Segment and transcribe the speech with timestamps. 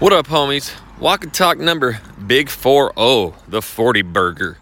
[0.00, 0.74] What up, homies?
[0.98, 2.94] Walk and talk number Big 4
[3.46, 4.58] the 40 burger.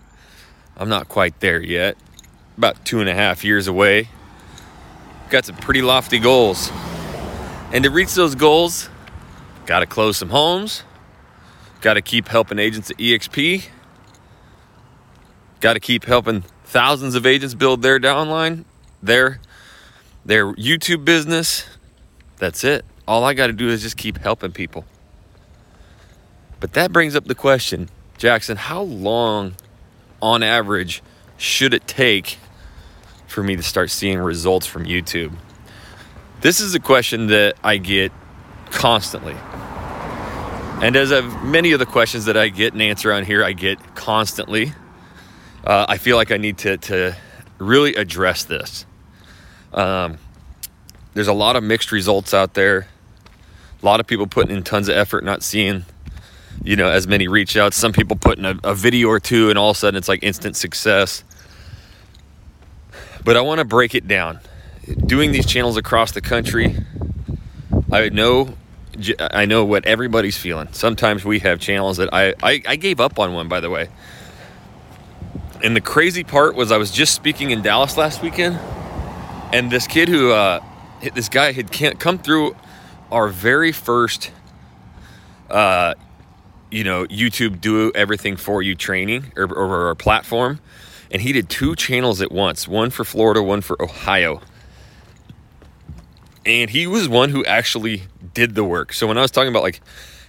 [0.76, 1.96] I'm not quite there yet.
[2.58, 4.10] About two and a half years away.
[5.30, 6.70] Got some pretty lofty goals.
[7.72, 8.90] And to reach those goals,
[9.64, 10.82] got to close some homes,
[11.80, 13.68] got to keep helping agents at EXP,
[15.60, 18.66] got to keep helping thousands of agents build their downline,
[19.02, 19.40] their
[20.26, 21.64] their YouTube business.
[22.36, 22.84] That's it.
[23.08, 24.84] All I got to do is just keep helping people.
[26.62, 29.56] But that brings up the question, Jackson, how long
[30.22, 31.02] on average
[31.36, 32.38] should it take
[33.26, 35.32] for me to start seeing results from YouTube?
[36.40, 38.12] This is a question that I get
[38.70, 39.34] constantly.
[40.80, 43.54] And as of many of the questions that I get and answer on here, I
[43.54, 44.72] get constantly.
[45.64, 47.16] Uh, I feel like I need to, to
[47.58, 48.86] really address this.
[49.74, 50.16] Um,
[51.14, 52.86] there's a lot of mixed results out there.
[53.82, 55.86] A lot of people putting in tons of effort, not seeing
[56.64, 57.76] you know, as many reach outs.
[57.76, 60.08] Some people put in a, a video or two and all of a sudden it's
[60.08, 61.24] like instant success.
[63.24, 64.40] But I want to break it down.
[65.06, 66.76] Doing these channels across the country,
[67.90, 68.56] I know
[69.18, 70.68] I know what everybody's feeling.
[70.72, 73.88] Sometimes we have channels that I, I, I gave up on one, by the way.
[75.62, 78.58] And the crazy part was I was just speaking in Dallas last weekend,
[79.52, 80.60] and this kid who, uh,
[81.14, 82.56] this guy had come through
[83.10, 84.30] our very first
[85.48, 85.94] uh,
[86.72, 90.58] you know, YouTube do everything for you training or, or, or platform.
[91.10, 94.40] And he did two channels at once one for Florida, one for Ohio.
[96.44, 98.94] And he was one who actually did the work.
[98.94, 99.80] So when I was talking about like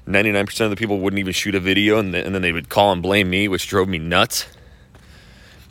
[0.06, 2.92] 99% of the people wouldn't even shoot a video and, and then they would call
[2.92, 4.46] and blame me, which drove me nuts.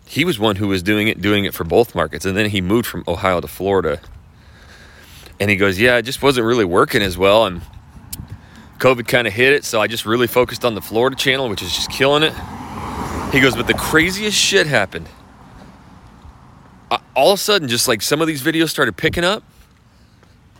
[0.06, 2.24] He was one who was doing it, doing it for both markets.
[2.24, 4.00] And then he moved from Ohio to Florida.
[5.38, 7.46] And he goes, Yeah, it just wasn't really working as well.
[7.46, 7.62] And
[8.82, 11.62] COVID kind of hit it, so I just really focused on the Florida channel, which
[11.62, 12.34] is just killing it.
[13.30, 15.08] He goes, but the craziest shit happened.
[17.14, 19.44] all of a sudden, just like some of these videos started picking up,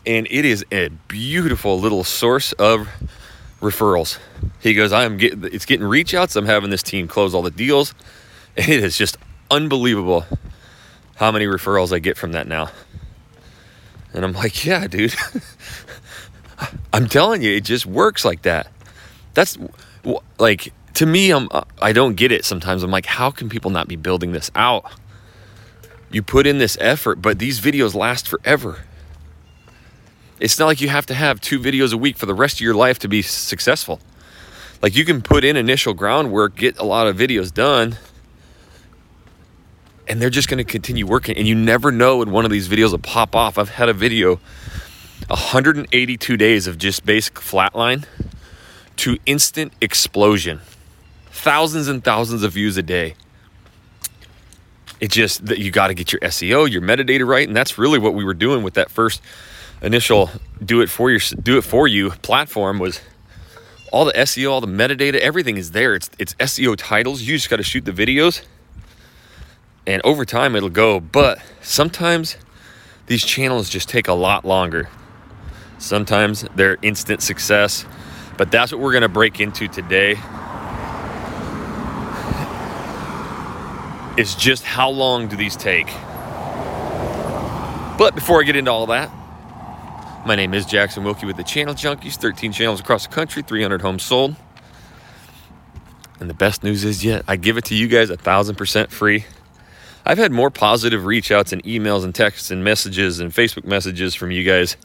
[0.07, 2.89] and it is a beautiful little source of
[3.61, 4.21] referrals.
[4.61, 6.37] He goes, I am getting it's getting reach outs.
[6.37, 7.93] I'm having this team close all the deals.
[8.57, 9.17] And it is just
[9.51, 10.27] unbelievable
[11.17, 12.71] how many referrals I get from that now.
[14.15, 15.15] And I'm like, yeah, dude.
[16.93, 18.69] I'm telling you, it just works like that.
[19.35, 19.59] That's
[20.39, 22.83] like to me, I'm uh, I don't get it sometimes.
[22.83, 24.91] I'm like, how can people not be building this out?
[26.11, 28.85] You put in this effort, but these videos last forever.
[30.39, 32.61] It's not like you have to have two videos a week for the rest of
[32.61, 34.01] your life to be successful.
[34.83, 37.97] Like you can put in initial groundwork, get a lot of videos done,
[40.09, 41.37] and they're just going to continue working.
[41.37, 43.57] And you never know when one of these videos will pop off.
[43.57, 44.41] I've had a video
[45.29, 48.05] 182 days of just basic flatline
[48.97, 50.61] to instant explosion.
[51.31, 53.15] Thousands and thousands of views a day.
[55.01, 57.99] It just that you got to get your SEO, your metadata right, and that's really
[57.99, 59.21] what we were doing with that first
[59.83, 60.31] initial
[60.65, 63.01] do it for your do it for you platform was
[63.93, 65.95] all the SEO, all the metadata, everything is there.
[65.95, 67.23] It's it's SEO titles.
[67.23, 68.43] You just got to shoot the videos.
[69.87, 72.37] And over time it'll go, but sometimes
[73.07, 74.89] these channels just take a lot longer.
[75.83, 77.85] Sometimes they're instant success,
[78.39, 80.13] but that's what we're going to break into today.
[84.17, 85.89] Is just how long do these take?
[87.99, 89.11] But before I get into all that,
[90.25, 93.83] my name is Jackson Wilkey with the Channel Junkies, 13 channels across the country, 300
[93.83, 94.37] homes sold.
[96.21, 98.93] And the best news is yet, I give it to you guys a thousand percent
[98.93, 99.25] free.
[100.07, 104.15] I've had more positive reach outs and emails and texts and messages and Facebook messages
[104.15, 104.77] from you guys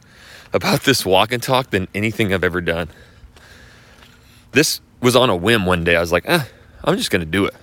[0.52, 2.88] about this walk and talk than anything I've ever done.
[4.52, 5.96] This was on a whim one day.
[5.96, 6.44] I was like, eh,
[6.84, 7.54] I'm just going to do it.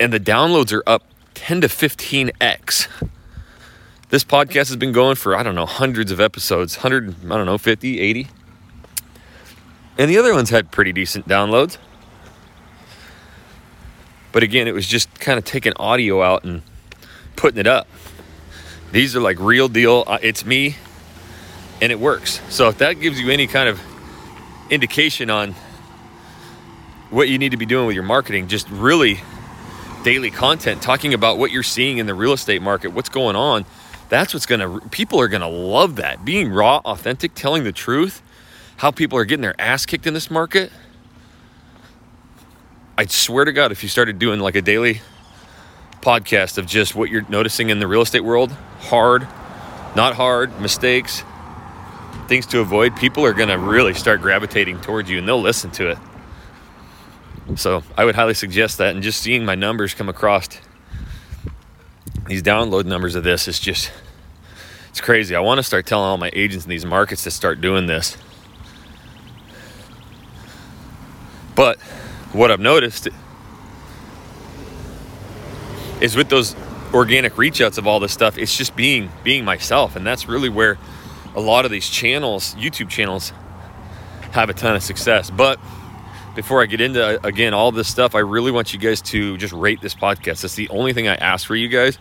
[0.00, 2.88] And the downloads are up 10 to 15x.
[4.10, 7.46] This podcast has been going for, I don't know, hundreds of episodes, 100, I don't
[7.46, 8.28] know, 50, 80.
[9.96, 11.78] And the other ones had pretty decent downloads.
[14.32, 16.62] But again, it was just kind of taking audio out and
[17.36, 17.86] putting it up.
[18.94, 20.04] These are like real deal.
[20.06, 20.76] Uh, it's me,
[21.82, 22.40] and it works.
[22.48, 23.80] So if that gives you any kind of
[24.70, 25.56] indication on
[27.10, 29.20] what you need to be doing with your marketing, just really
[30.04, 33.64] daily content talking about what you're seeing in the real estate market, what's going on.
[34.10, 36.24] That's what's gonna, people are gonna love that.
[36.24, 38.22] Being raw, authentic, telling the truth,
[38.76, 40.70] how people are getting their ass kicked in this market.
[42.96, 45.00] I swear to God, if you started doing like a daily
[46.04, 49.26] podcast of just what you're noticing in the real estate world hard,
[49.96, 51.22] not hard, mistakes,
[52.28, 55.70] things to avoid, people are going to really start gravitating towards you and they'll listen
[55.72, 55.98] to it.
[57.56, 58.94] So I would highly suggest that.
[58.94, 60.48] And just seeing my numbers come across
[62.26, 63.92] these download numbers of this is just,
[64.88, 65.34] it's crazy.
[65.34, 68.16] I want to start telling all my agents in these markets to start doing this.
[71.54, 71.80] But
[72.32, 73.08] what I've noticed
[76.00, 76.54] is with those
[76.92, 79.96] organic reach outs of all this stuff, it's just being being myself.
[79.96, 80.78] And that's really where
[81.34, 83.32] a lot of these channels, YouTube channels,
[84.32, 85.30] have a ton of success.
[85.30, 85.58] But
[86.34, 89.52] before I get into again all this stuff, I really want you guys to just
[89.52, 90.42] rate this podcast.
[90.42, 91.98] That's the only thing I ask for you guys.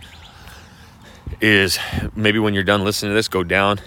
[1.42, 1.80] Is
[2.16, 3.80] maybe when you're done listening to this, go down,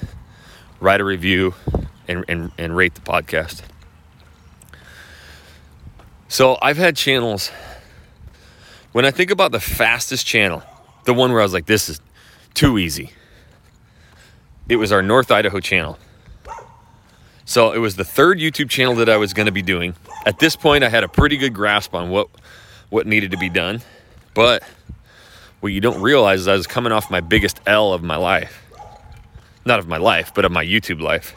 [0.81, 1.55] write a review,
[2.09, 3.63] and and, and rate the podcast.
[6.29, 7.51] So I've had channels.
[8.97, 10.63] When I think about the fastest channel,
[11.05, 12.01] the one where I was like, this is
[12.55, 13.11] too easy.
[14.71, 15.99] It was our North Idaho channel.
[17.45, 19.95] So it was the third YouTube channel that I was going to be doing.
[20.25, 22.31] At this point, I had a pretty good grasp on what
[22.89, 23.83] what needed to be done,
[24.33, 24.63] but
[25.61, 28.65] what you don't realize is I was coming off my biggest L of my life.
[29.67, 31.37] Not of my life, but of my YouTube life.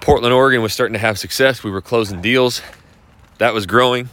[0.00, 1.62] Portland, Oregon was starting to have success.
[1.62, 2.62] We were closing deals.
[3.36, 4.08] That was growing.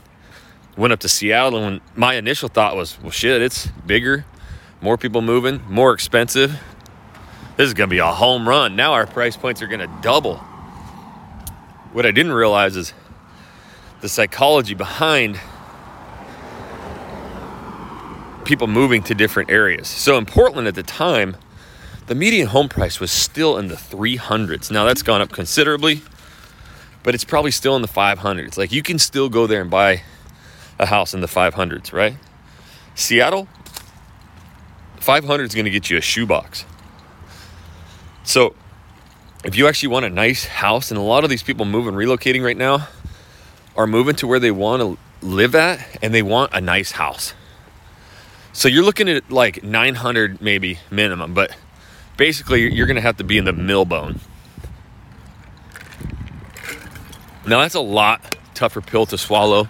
[0.77, 4.25] Went up to Seattle, and my initial thought was, well, shit, it's bigger,
[4.79, 6.51] more people moving, more expensive.
[7.57, 8.75] This is going to be a home run.
[8.75, 10.38] Now our price points are going to double.
[11.94, 12.94] What I didn't realize is
[14.01, 15.39] the psychology behind
[18.45, 19.88] people moving to different areas.
[19.88, 21.38] So in Portland at the time,
[22.06, 24.69] the median home price was still in the 300s.
[24.69, 26.01] Now that's gone up considerably,
[27.01, 28.57] but it's probably still in the 500s.
[28.57, 30.03] Like you can still go there and buy
[30.79, 32.15] a house in the 500s, right?
[32.95, 33.47] Seattle,
[35.00, 36.65] 500 is going to get you a shoebox.
[38.24, 38.56] So
[39.44, 42.44] if you actually want a nice house, and a lot of these people moving, relocating
[42.44, 42.88] right now,
[43.75, 47.33] are moving to where they want to live at, and they want a nice house.
[48.53, 51.56] So you're looking at like 900 maybe minimum, but
[52.18, 54.19] basically you're going to have to be in the mill bone.
[57.45, 59.69] Now that's a lot tougher pill to swallow.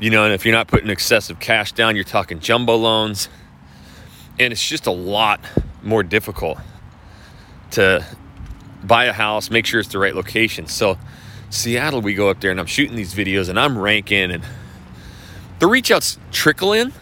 [0.00, 3.28] You know, and if you're not putting excessive cash down, you're talking jumbo loans.
[4.38, 5.40] And it's just a lot
[5.82, 6.56] more difficult
[7.72, 8.06] to
[8.82, 10.66] buy a house, make sure it's the right location.
[10.68, 10.96] So,
[11.50, 14.42] Seattle, we go up there and I'm shooting these videos and I'm ranking and
[15.58, 16.94] the reach outs trickle in,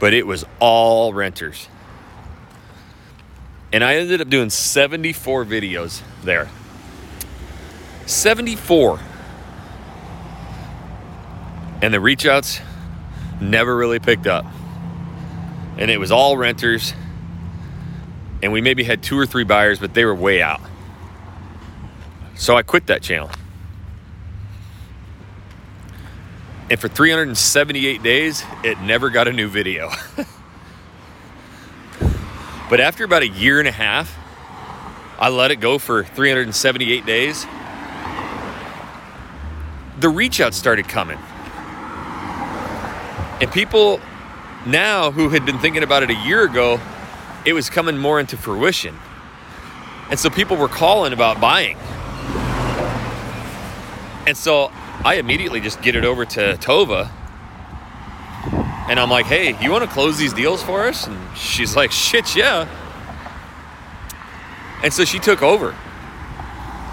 [0.00, 1.68] but it was all renters.
[3.72, 6.50] And I ended up doing 74 videos there.
[8.06, 8.98] 74.
[11.82, 12.60] And the reach outs
[13.40, 14.44] never really picked up.
[15.76, 16.94] And it was all renters.
[18.42, 20.60] And we maybe had two or three buyers, but they were way out.
[22.36, 23.30] So I quit that channel.
[26.70, 29.90] And for 378 days, it never got a new video.
[32.74, 34.16] But after about a year and a half,
[35.18, 37.46] I let it go for 378 days.
[40.00, 41.18] The reach out started coming.
[43.44, 44.00] And people
[44.64, 46.80] now who had been thinking about it a year ago,
[47.44, 48.96] it was coming more into fruition.
[50.08, 51.76] And so people were calling about buying.
[54.26, 54.72] And so
[55.04, 57.10] I immediately just get it over to Tova
[58.88, 61.06] and I'm like, hey, you want to close these deals for us?
[61.06, 62.66] And she's like, shit, yeah.
[64.82, 65.74] And so she took over.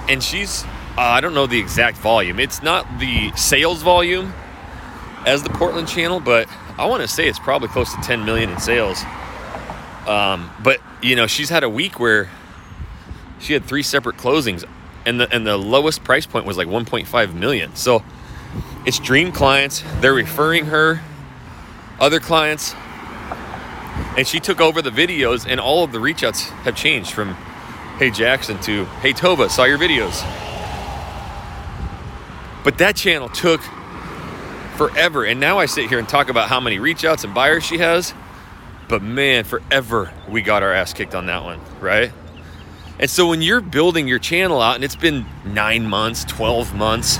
[0.09, 0.65] And she's,
[0.97, 2.41] uh, I don't know the exact volume.
[2.41, 4.33] It's not the sales volume
[5.25, 6.47] as the Portland channel, but
[6.77, 9.03] I want to say it's probably close to 10 million in sales.
[10.07, 12.29] Um, but, you know, she's had a week where
[13.39, 14.63] she had three separate closings
[15.05, 17.75] and the, and the lowest price point was like 1.5 million.
[17.75, 18.03] So
[18.85, 19.83] it's dream clients.
[19.99, 21.01] They're referring her
[21.99, 22.75] other clients.
[24.17, 27.33] And she took over the videos, and all of the reach outs have changed from
[27.97, 30.21] Hey Jackson to Hey Tova, saw your videos.
[32.63, 33.61] But that channel took
[34.89, 35.25] forever.
[35.25, 37.77] And now I sit here and talk about how many reach outs and buyers she
[37.79, 38.13] has.
[38.87, 42.11] But man, forever we got our ass kicked on that one, right?
[42.99, 47.17] And so when you're building your channel out and it's been nine months, 12 months,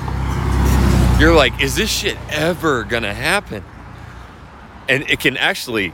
[1.20, 3.64] you're like, is this shit ever gonna happen?
[4.92, 5.94] and it can actually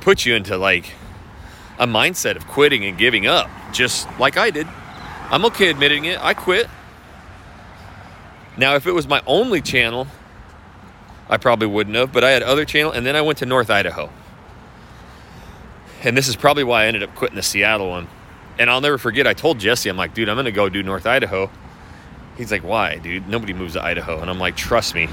[0.00, 0.92] put you into like
[1.78, 4.66] a mindset of quitting and giving up, just like I did.
[5.30, 6.18] I'm okay admitting it.
[6.20, 6.68] I quit.
[8.56, 10.08] Now, if it was my only channel,
[11.28, 13.70] I probably wouldn't have, but I had other channel, and then I went to North
[13.70, 14.10] Idaho.
[16.02, 18.08] And this is probably why I ended up quitting the Seattle one.
[18.58, 21.06] And I'll never forget, I told Jesse, I'm like, dude, I'm to go do North
[21.06, 21.50] Idaho.
[22.36, 23.28] He's like, why, dude?
[23.28, 24.20] Nobody moves to Idaho.
[24.20, 25.08] And I'm like, trust me.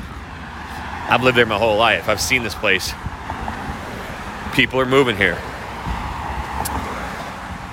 [1.10, 2.08] I've lived there my whole life.
[2.08, 2.94] I've seen this place.
[4.54, 5.38] People are moving here.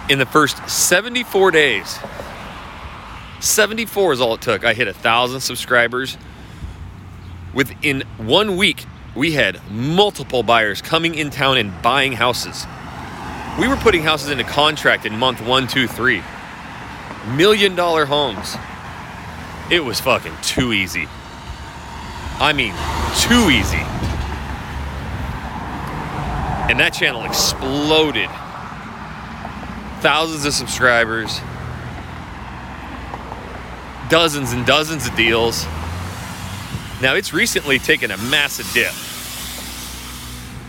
[0.09, 1.99] In the first 74 days,
[3.40, 4.64] 74 is all it took.
[4.64, 6.16] I hit a thousand subscribers.
[7.54, 12.66] Within one week, we had multiple buyers coming in town and buying houses.
[13.59, 16.23] We were putting houses into contract in month one, two, three.
[17.35, 18.57] Million dollar homes.
[19.71, 21.09] It was fucking too easy.
[22.38, 22.73] I mean,
[23.21, 23.85] too easy.
[26.71, 28.30] And that channel exploded.
[30.00, 31.40] Thousands of subscribers,
[34.09, 35.66] dozens and dozens of deals.
[37.00, 38.92] Now, it's recently taken a massive dip.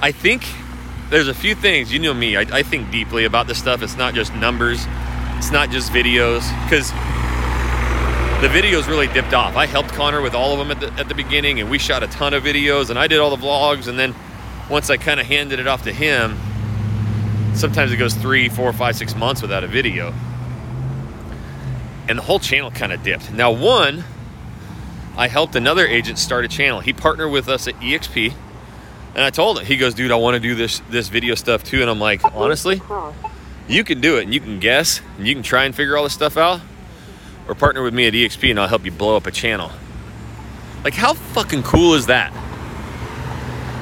[0.02, 0.44] I think
[1.10, 3.84] there's a few things, you know me, I, I think deeply about this stuff.
[3.84, 4.86] It's not just numbers,
[5.38, 6.90] it's not just videos, because
[8.42, 9.58] the videos really dipped off.
[9.58, 12.02] I helped Connor with all of them at the, at the beginning, and we shot
[12.02, 14.16] a ton of videos, and I did all the vlogs, and then
[14.70, 16.38] once I kind of handed it off to him,
[17.56, 20.14] sometimes it goes three, four, five, six months without a video.
[22.08, 23.34] And the whole channel kind of dipped.
[23.34, 24.06] Now, one,
[25.18, 26.80] I helped another agent start a channel.
[26.80, 28.34] He partnered with us at EXP
[29.14, 31.64] and I told him, he goes, dude, I want to do this this video stuff
[31.64, 31.82] too.
[31.82, 32.82] And I'm like, honestly,
[33.68, 36.04] you can do it and you can guess and you can try and figure all
[36.04, 36.62] this stuff out.
[37.48, 39.72] Or partner with me at EXP and I'll help you blow up a channel.
[40.84, 42.32] Like, how fucking cool is that?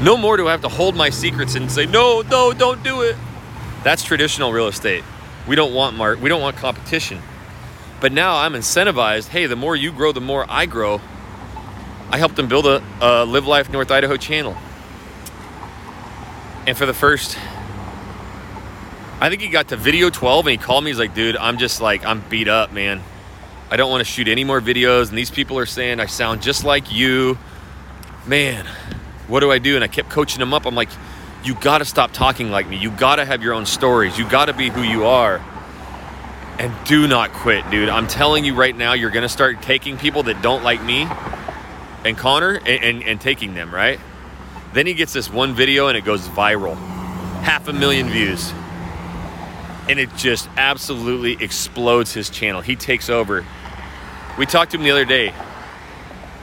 [0.01, 3.01] No more do I have to hold my secrets and say, no, no, don't do
[3.01, 3.15] it.
[3.83, 5.03] That's traditional real estate.
[5.47, 7.21] We don't want mark, we don't want competition.
[8.01, 9.27] But now I'm incentivized.
[9.27, 11.01] Hey, the more you grow, the more I grow.
[12.11, 14.57] I helped them build a, a Live Life North Idaho channel.
[16.65, 17.37] And for the first,
[19.21, 20.89] I think he got to video 12 and he called me.
[20.89, 23.01] He's like, dude, I'm just like, I'm beat up, man.
[23.69, 25.09] I don't want to shoot any more videos.
[25.09, 27.37] And these people are saying I sound just like you.
[28.25, 28.65] Man,
[29.27, 29.75] what do I do?
[29.75, 30.65] And I kept coaching him up.
[30.65, 30.89] I'm like,
[31.43, 32.77] you got to stop talking like me.
[32.77, 34.17] You got to have your own stories.
[34.17, 35.39] You got to be who you are.
[36.57, 37.87] And do not quit, dude.
[37.87, 41.07] I'm telling you right now, you're going to start taking people that don't like me
[42.05, 43.99] and Connor and, and, and taking them, right?
[44.73, 46.75] Then he gets this one video and it goes viral.
[47.41, 48.53] Half a million views.
[49.89, 52.61] And it just absolutely explodes his channel.
[52.61, 53.45] He takes over.
[54.37, 55.33] We talked to him the other day,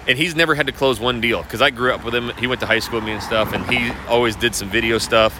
[0.08, 2.30] and he's never had to close one deal because I grew up with him.
[2.38, 4.98] He went to high school with me and stuff, and he always did some video
[4.98, 5.38] stuff.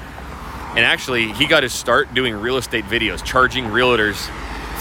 [0.70, 4.16] And actually, he got his start doing real estate videos, charging realtors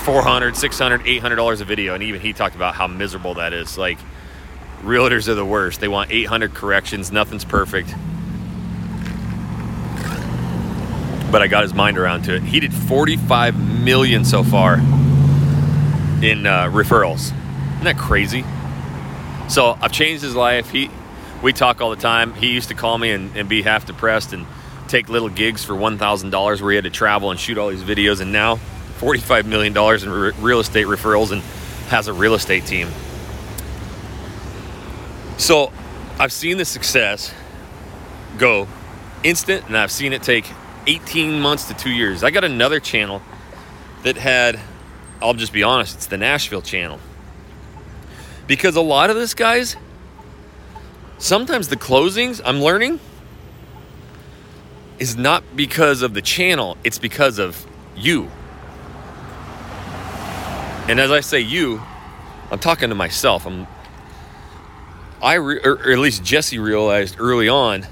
[0.04, 1.96] 400 600 800 a video.
[1.96, 3.78] And even he talked about how miserable that is.
[3.78, 3.98] Like,
[4.84, 5.80] realtors are the worst.
[5.80, 7.90] They want 800 corrections, nothing's perfect.
[11.32, 12.44] But I got his mind around to it.
[12.44, 14.76] He did 45 million so far
[16.24, 17.34] in uh, referrals.
[17.74, 18.44] Isn't that crazy?
[19.50, 20.70] So I've changed his life.
[20.70, 20.90] He,
[21.44, 22.34] we talk all the time.
[22.34, 24.46] He used to call me and, and be half depressed and
[24.88, 28.22] take little gigs for $1,000 where he had to travel and shoot all these videos.
[28.22, 28.60] And now
[29.00, 31.42] $45 million in re- real estate referrals and
[31.90, 32.88] has a real estate team.
[35.38, 35.72] So
[36.18, 37.34] I've seen the success
[38.38, 38.68] go
[39.24, 40.50] instant, and I've seen it take
[40.88, 42.24] 18 months to two years.
[42.24, 43.22] I got another channel
[44.04, 44.60] that had,
[45.22, 47.00] I'll just be honest, it's the Nashville channel.
[48.48, 49.76] Because a lot of this, guys,
[51.18, 53.00] sometimes the closings I'm learning
[55.00, 57.66] is not because of the channel, it's because of
[57.96, 58.30] you.
[60.88, 61.82] And as I say you,
[62.52, 63.48] I'm talking to myself.
[63.48, 63.68] I'm
[65.26, 67.88] I re- or, at least Jesse realized early on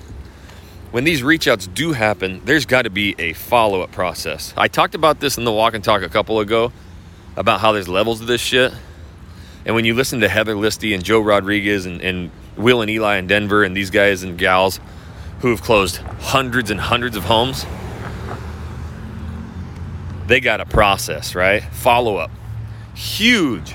[0.91, 4.53] when these reach outs do happen, there's got to be a follow up process.
[4.55, 6.71] I talked about this in the walk and talk a couple ago
[7.35, 8.71] about how there's levels to this shit.
[9.65, 13.17] And when you listen to Heather Listy and Joe Rodriguez and, and Will and Eli
[13.17, 14.79] in Denver and these guys and gals
[15.39, 17.65] who have closed hundreds and hundreds of homes,
[20.27, 21.63] they got a process, right?
[21.63, 22.29] Follow up.
[22.93, 23.73] Huge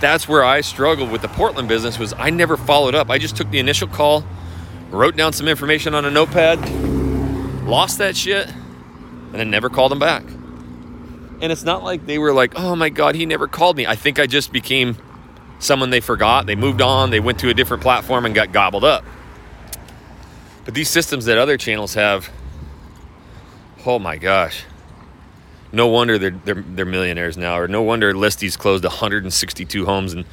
[0.00, 3.10] that's where I struggled with the Portland business was I never followed up.
[3.10, 4.24] I just took the initial call,
[4.90, 6.58] wrote down some information on a notepad,
[7.66, 10.24] lost that shit, and then never called them back.
[11.42, 13.96] And it's not like they were like, "Oh my god, he never called me." I
[13.96, 14.96] think I just became
[15.58, 16.46] someone they forgot.
[16.46, 19.04] They moved on, they went to a different platform and got gobbled up.
[20.64, 22.30] But these systems that other channels have,
[23.86, 24.64] oh my gosh.
[25.72, 30.24] No wonder they're, they're, they're millionaires now, or no wonder Listy's closed 162 homes in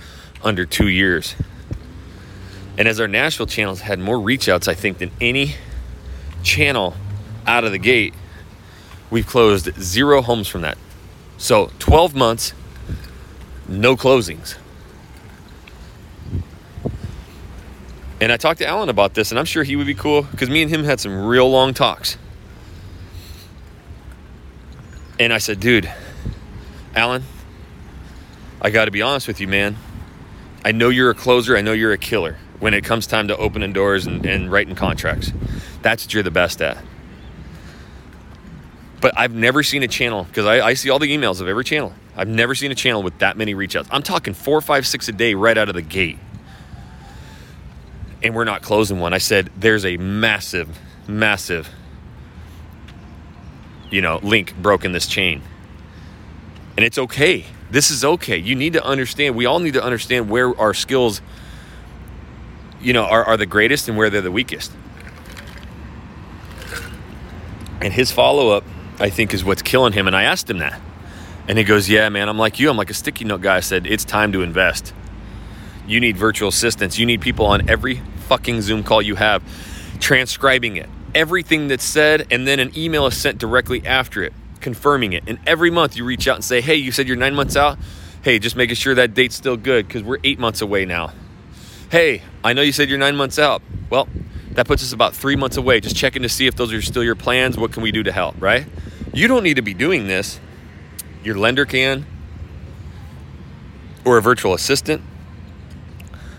[0.43, 1.35] under two years.
[2.77, 5.55] And as our Nashville channels had more reach outs, I think, than any
[6.43, 6.95] channel
[7.45, 8.13] out of the gate,
[9.09, 10.77] we've closed zero homes from that.
[11.37, 12.53] So 12 months,
[13.67, 14.57] no closings.
[18.19, 20.49] And I talked to Alan about this, and I'm sure he would be cool because
[20.49, 22.17] me and him had some real long talks.
[25.19, 25.91] And I said, dude,
[26.95, 27.23] Alan,
[28.61, 29.77] I got to be honest with you, man.
[30.63, 31.57] I know you're a closer.
[31.57, 34.75] I know you're a killer when it comes time to opening doors and, and writing
[34.75, 35.31] contracts.
[35.81, 36.77] That's what you're the best at.
[38.99, 41.63] But I've never seen a channel because I, I, see all the emails of every
[41.63, 41.93] channel.
[42.15, 43.87] I've never seen a channel with that many reach outs.
[43.91, 46.17] I'm talking four, five, six a day right out of the gate.
[48.23, 49.13] And we're not closing one.
[49.13, 51.69] I said, there's a massive, massive,
[53.89, 55.41] you know, link broken this chain.
[56.75, 57.45] And it's okay.
[57.71, 58.37] This is okay.
[58.37, 61.21] You need to understand, we all need to understand where our skills,
[62.79, 64.71] you know, are, are the greatest and where they're the weakest.
[67.81, 68.63] And his follow up
[68.99, 70.07] I think is what's killing him.
[70.07, 70.79] And I asked him that.
[71.47, 72.69] And he goes, Yeah, man, I'm like you.
[72.69, 73.57] I'm like a sticky note guy.
[73.57, 74.93] I said, It's time to invest.
[75.87, 76.97] You need virtual assistants.
[76.97, 79.41] You need people on every fucking Zoom call you have,
[79.99, 85.13] transcribing it, everything that's said, and then an email is sent directly after it, confirming
[85.13, 85.23] it.
[85.25, 87.79] And every month you reach out and say, Hey, you said you're nine months out.
[88.21, 91.11] Hey, just making sure that date's still good because we're eight months away now.
[91.89, 93.63] Hey, I know you said you're nine months out.
[93.89, 94.07] Well,
[94.51, 95.79] that puts us about three months away.
[95.79, 97.57] Just checking to see if those are still your plans.
[97.57, 98.67] What can we do to help, right?
[99.11, 100.39] You don't need to be doing this.
[101.23, 102.05] Your lender can,
[104.05, 105.01] or a virtual assistant.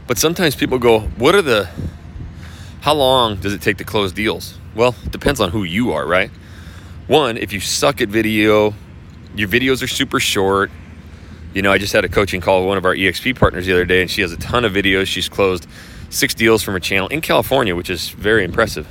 [0.06, 1.68] But sometimes people go, What are the,
[2.82, 4.56] how long does it take to close deals?
[4.78, 6.30] Well, it depends on who you are, right?
[7.08, 8.74] One, if you suck at video,
[9.34, 10.70] your videos are super short.
[11.52, 13.72] You know, I just had a coaching call with one of our EXP partners the
[13.72, 15.08] other day, and she has a ton of videos.
[15.08, 15.66] She's closed
[16.10, 18.86] six deals from her channel in California, which is very impressive.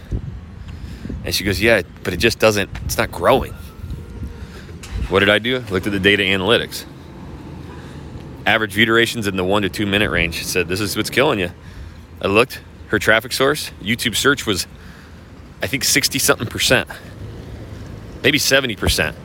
[1.24, 3.54] And she goes, Yeah, but it just doesn't, it's not growing.
[5.08, 5.60] What did I do?
[5.70, 6.84] Looked at the data analytics.
[8.46, 10.44] Average view durations in the one to two minute range.
[10.44, 11.52] Said, This is what's killing you.
[12.22, 14.68] I looked, her traffic source, YouTube search was,
[15.62, 16.90] I think, 60 something percent,
[18.24, 19.16] maybe 70%.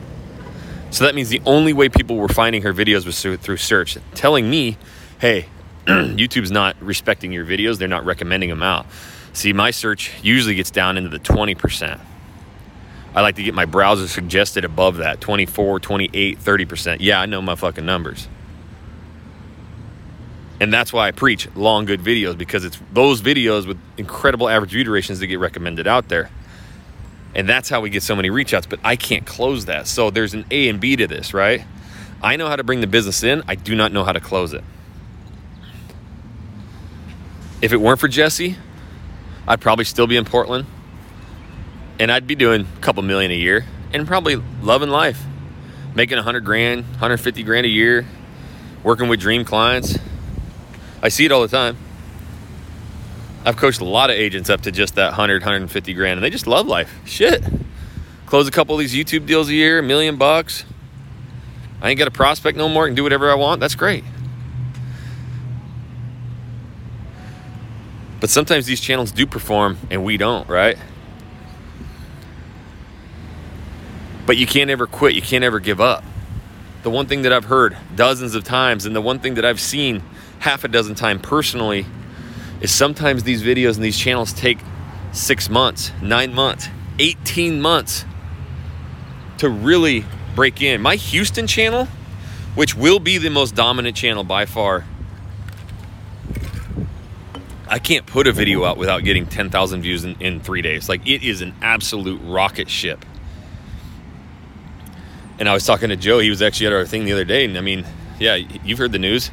[0.91, 4.49] So that means the only way people were finding her videos was through search, telling
[4.49, 4.77] me,
[5.19, 5.47] hey,
[5.85, 8.85] YouTube's not respecting your videos, they're not recommending them out.
[9.33, 11.99] See, my search usually gets down into the 20%.
[13.15, 16.97] I like to get my browser suggested above that 24, 28, 30%.
[16.99, 18.27] Yeah, I know my fucking numbers.
[20.63, 24.71] And that's why I preach long, good videos because it's those videos with incredible average
[24.71, 26.29] view durations that get recommended out there.
[27.35, 29.87] And that's how we get so many reach outs, but I can't close that.
[29.87, 31.65] So there's an A and B to this, right?
[32.21, 34.53] I know how to bring the business in, I do not know how to close
[34.53, 34.63] it.
[37.61, 38.55] If it weren't for Jesse,
[39.45, 40.65] I'd probably still be in Portland
[41.99, 45.21] and I'd be doing a couple million a year and probably loving life,
[45.93, 48.07] making 100 grand, 150 grand a year,
[48.81, 49.99] working with dream clients.
[51.03, 51.77] I see it all the time.
[53.45, 56.29] I've coached a lot of agents up to just that 100, 150 grand, and they
[56.29, 56.97] just love life.
[57.05, 57.43] Shit.
[58.25, 60.63] Close a couple of these YouTube deals a year, a million bucks.
[61.81, 63.59] I ain't got a prospect no more, I can do whatever I want.
[63.59, 64.05] That's great.
[68.21, 70.77] But sometimes these channels do perform and we don't, right?
[74.25, 75.13] But you can't ever quit.
[75.13, 76.05] You can't ever give up.
[76.83, 79.59] The one thing that I've heard dozens of times, and the one thing that I've
[79.59, 80.01] seen
[80.43, 81.85] half a dozen times personally,
[82.61, 84.59] is sometimes these videos and these channels take
[85.11, 86.67] six months, nine months,
[86.99, 88.05] 18 months
[89.37, 90.81] to really break in.
[90.81, 91.85] My Houston channel,
[92.55, 94.85] which will be the most dominant channel by far
[97.73, 100.87] I can't put a video out without getting 10,000 views in, in three days.
[100.87, 103.03] Like it is an absolute rocket ship.
[105.39, 106.19] And I was talking to Joe.
[106.19, 107.45] He was actually at our thing the other day.
[107.45, 107.83] And I mean,
[108.19, 109.31] yeah, you've heard the news.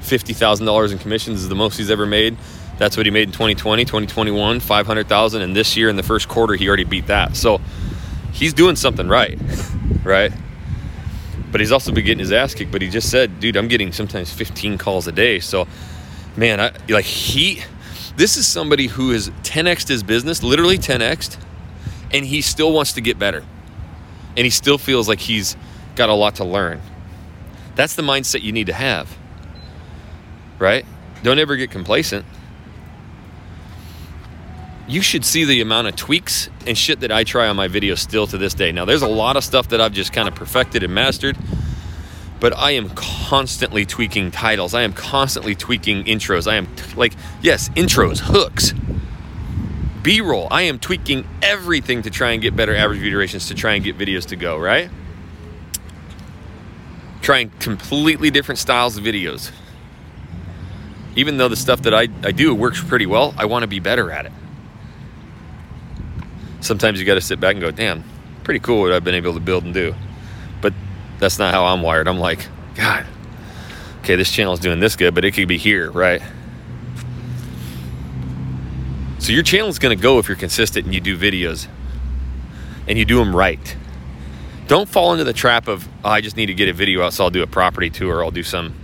[0.00, 2.36] $50,000 in commissions is the most he's ever made.
[2.78, 5.42] That's what he made in 2020, 2021, 500,000.
[5.42, 7.36] And this year in the first quarter, he already beat that.
[7.36, 7.60] So
[8.32, 9.38] he's doing something right,
[10.02, 10.32] right?
[11.52, 12.72] But he's also been getting his ass kicked.
[12.72, 15.40] But he just said, dude, I'm getting sometimes 15 calls a day.
[15.40, 15.66] So
[16.36, 17.62] man, I, like he,
[18.16, 21.38] this is somebody who is 10xed his business, literally 10xed,
[22.12, 23.44] and he still wants to get better.
[24.36, 25.56] And he still feels like he's
[25.96, 26.80] got a lot to learn.
[27.74, 29.14] That's the mindset you need to have,
[30.60, 30.86] right?
[31.24, 32.24] Don't ever get complacent.
[34.86, 37.98] You should see the amount of tweaks and shit that I try on my videos
[37.98, 38.70] still to this day.
[38.70, 41.36] Now, there's a lot of stuff that I've just kind of perfected and mastered
[42.40, 44.72] but I am constantly tweaking titles.
[44.72, 46.50] I am constantly tweaking intros.
[46.50, 48.72] I am t- like, yes, intros, hooks,
[50.02, 50.48] B roll.
[50.50, 53.84] I am tweaking everything to try and get better average view durations to try and
[53.84, 54.90] get videos to go, right?
[57.22, 59.50] trying completely different styles of videos.
[61.16, 63.80] Even though the stuff that I, I do works pretty well, I want to be
[63.80, 64.32] better at it.
[66.60, 68.04] Sometimes you got to sit back and go, damn,
[68.44, 69.94] pretty cool what I've been able to build and do.
[70.60, 70.72] But
[71.18, 72.06] that's not how I'm wired.
[72.06, 73.06] I'm like, God,
[74.00, 76.22] okay, this channel is doing this good, but it could be here, right?
[79.18, 81.66] So your channel is going to go if you're consistent and you do videos
[82.86, 83.76] and you do them right.
[84.66, 87.12] Don't fall into the trap of, oh, I just need to get a video out,
[87.12, 88.74] so I'll do a property tour I'll do some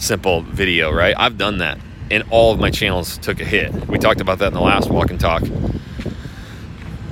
[0.00, 1.14] simple video, right?
[1.16, 1.78] I've done that.
[2.10, 3.72] And all of my channels took a hit.
[3.86, 5.42] We talked about that in the last walk and talk.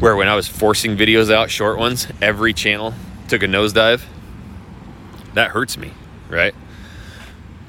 [0.01, 2.95] Where when I was forcing videos out, short ones, every channel
[3.29, 4.03] took a nosedive.
[5.35, 5.93] That hurts me,
[6.29, 6.55] right?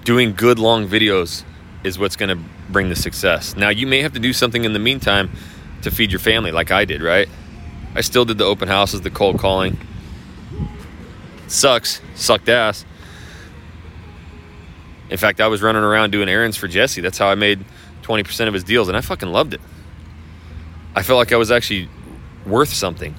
[0.06, 1.44] Doing good long videos
[1.84, 3.56] is what's going to bring the success.
[3.56, 5.32] Now, you may have to do something in the meantime
[5.84, 7.30] to feed your family, like I did, right?
[7.96, 9.78] I still did the open houses, the cold calling.
[11.48, 12.86] sucks, sucked ass.
[15.10, 17.02] In fact, I was running around doing errands for Jesse.
[17.02, 17.66] That's how I made
[18.04, 19.62] 20% of his deals, and I fucking loved it.
[20.96, 21.90] I felt like I was actually
[22.46, 23.16] worth something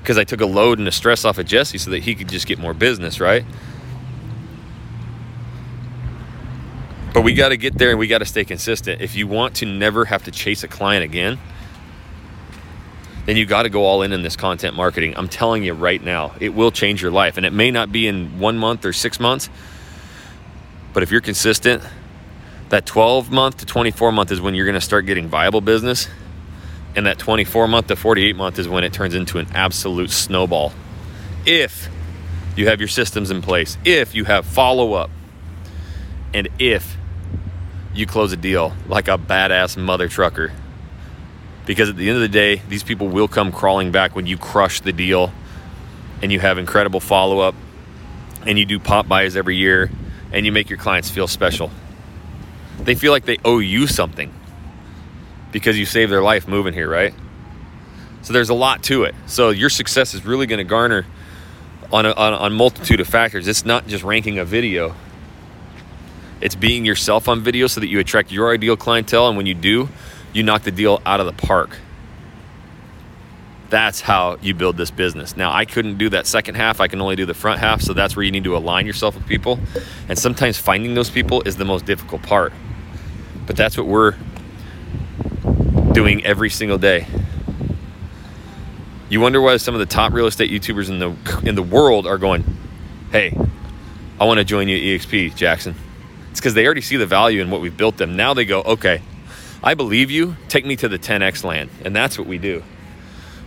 [0.00, 2.28] because I took a load and a stress off of Jesse so that he could
[2.28, 3.44] just get more business, right?
[7.14, 9.00] But we got to get there and we got to stay consistent.
[9.00, 11.38] If you want to never have to chase a client again,
[13.26, 15.14] then you got to go all in in this content marketing.
[15.16, 17.36] I'm telling you right now, it will change your life.
[17.36, 19.48] And it may not be in one month or six months,
[20.92, 21.82] but if you're consistent,
[22.68, 26.08] that 12 month to 24 month is when you're going to start getting viable business.
[26.94, 30.72] And that 24 month to 48 month is when it turns into an absolute snowball.
[31.46, 31.88] If
[32.56, 35.10] you have your systems in place, if you have follow up,
[36.34, 36.96] and if
[37.94, 40.52] you close a deal like a badass mother trucker.
[41.66, 44.36] Because at the end of the day, these people will come crawling back when you
[44.36, 45.32] crush the deal
[46.22, 47.54] and you have incredible follow up
[48.46, 49.90] and you do pop-bys every year
[50.32, 51.70] and you make your clients feel special.
[52.80, 54.32] They feel like they owe you something
[55.52, 57.14] because you saved their life moving here, right?
[58.22, 59.14] So there's a lot to it.
[59.26, 61.06] So your success is really going to garner
[61.92, 63.46] on a, on a multitude of factors.
[63.46, 64.94] It's not just ranking a video
[66.42, 69.28] it's being yourself on video so that you attract your ideal clientele.
[69.28, 69.88] And when you do,
[70.32, 71.78] you knock the deal out of the park.
[73.72, 75.34] That's how you build this business.
[75.34, 76.78] Now, I couldn't do that second half.
[76.78, 77.80] I can only do the front half.
[77.80, 79.58] So that's where you need to align yourself with people.
[80.10, 82.52] And sometimes finding those people is the most difficult part.
[83.46, 84.14] But that's what we're
[85.92, 87.06] doing every single day.
[89.08, 92.06] You wonder why some of the top real estate YouTubers in the in the world
[92.06, 92.44] are going,
[93.10, 93.34] "Hey,
[94.20, 95.74] I want to join you at EXP, Jackson."
[96.30, 98.16] It's because they already see the value in what we've built them.
[98.16, 99.00] Now they go, okay,
[99.64, 100.36] I believe you.
[100.48, 101.70] Take me to the 10x land.
[101.86, 102.62] And that's what we do.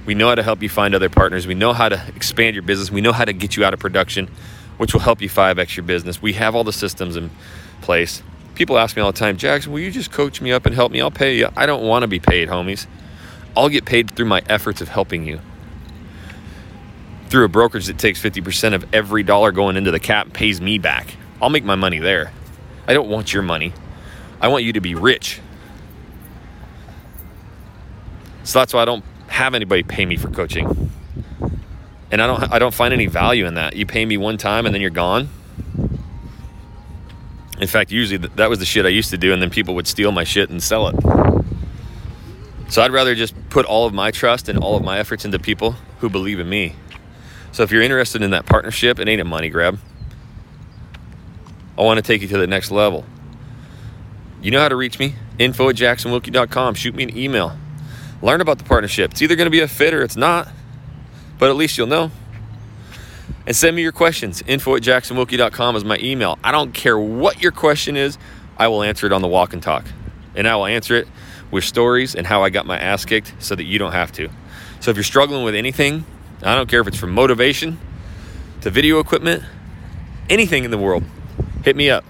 [0.06, 1.48] We know how to help you find other partners.
[1.48, 2.92] We know how to expand your business.
[2.92, 4.30] We know how to get you out of production,
[4.78, 6.22] which will help you 5x your business.
[6.22, 7.32] We have all the systems in
[7.82, 8.22] place.
[8.54, 10.92] People ask me all the time, Jackson, will you just coach me up and help
[10.92, 11.02] me?
[11.02, 11.50] I'll pay you.
[11.58, 12.86] I don't want to be paid, homies.
[13.58, 15.40] I'll get paid through my efforts of helping you.
[17.30, 20.62] Through a brokerage that takes 50% of every dollar going into the cap and pays
[20.62, 21.16] me back.
[21.42, 22.32] I'll make my money there.
[22.88, 23.74] I don't want your money.
[24.40, 25.42] I want you to be rich.
[28.44, 29.04] So that's why I don't
[29.36, 30.90] have anybody pay me for coaching.
[32.10, 33.76] And I don't I don't find any value in that.
[33.76, 35.28] You pay me one time and then you're gone.
[37.60, 39.88] In fact, usually that was the shit I used to do and then people would
[39.88, 40.96] steal my shit and sell it.
[42.70, 45.38] So I'd rather just put all of my trust and all of my efforts into
[45.38, 46.76] people who believe in me.
[47.52, 49.80] So if you're interested in that partnership, it ain't a money grab.
[51.78, 53.06] I want to take you to the next level.
[54.42, 55.16] You know how to reach me.
[55.40, 56.76] Info at jacksonwilkey.com.
[56.76, 57.58] Shoot me an email.
[58.26, 59.12] Learn about the partnership.
[59.12, 60.48] It's either going to be a fit or it's not,
[61.38, 62.10] but at least you'll know.
[63.46, 64.42] And send me your questions.
[64.48, 66.40] Info at jacksonwilkey.com is my email.
[66.44, 68.18] I don't care what your question is,
[68.58, 69.86] I will answer it on the walk and talk.
[70.34, 71.08] And I will answer it
[71.52, 74.30] with stories and how I got my ass kicked so that you don't have to.
[74.80, 76.04] So if you're struggling with anything,
[76.42, 77.78] I don't care if it's from motivation
[78.62, 79.44] to video equipment,
[80.32, 81.04] anything in the world,
[81.64, 82.04] hit me up.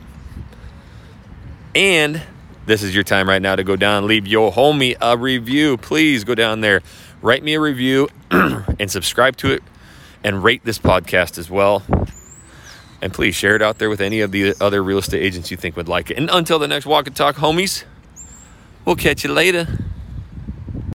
[1.76, 2.22] And
[2.66, 5.78] this is your time right now to go down, leave your homie a review.
[5.78, 6.82] Please go down there,
[7.22, 9.64] write me a review, and subscribe to it,
[10.24, 11.84] and rate this podcast as well.
[13.02, 15.58] And please share it out there with any of the other real estate agents you
[15.58, 16.18] think would like it.
[16.18, 17.84] And until the next walk and talk, homies,
[18.84, 19.68] we'll catch you later.